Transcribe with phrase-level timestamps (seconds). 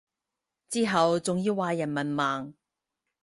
[0.67, 2.53] 之後仲要話人文盲